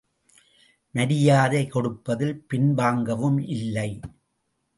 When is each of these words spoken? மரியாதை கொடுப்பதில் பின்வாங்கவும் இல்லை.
மரியாதை 0.95 1.67
கொடுப்பதில் 1.67 2.35
பின்வாங்கவும் 2.47 3.39
இல்லை. 3.47 3.89